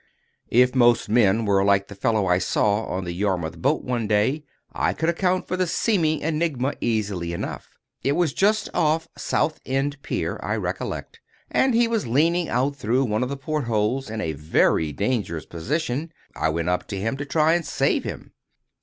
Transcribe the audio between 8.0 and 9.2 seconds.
It was just off